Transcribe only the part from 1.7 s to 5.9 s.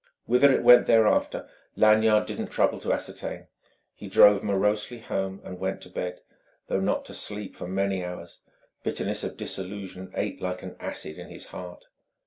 Lanyard didn't trouble to ascertain. He drove morosely home and went to